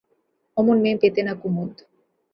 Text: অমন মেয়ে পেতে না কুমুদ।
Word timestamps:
অমন 0.57 0.77
মেয়ে 0.83 0.97
পেতে 1.01 1.21
না 1.23 1.33
কুমুদ। 1.33 1.73